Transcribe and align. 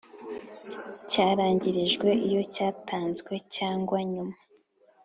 Cyarangirijwe 1.11 2.09
iyo 2.27 2.41
cyatanzwe 2.53 3.33
cyangwa 3.55 3.97
nyuma 4.11 4.35